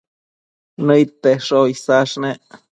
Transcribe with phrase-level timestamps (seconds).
[0.85, 2.43] Nëid tesho isash nec